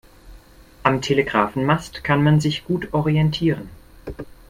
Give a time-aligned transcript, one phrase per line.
[0.81, 3.69] Am Telegrafenmast kann man sich gut orientieren.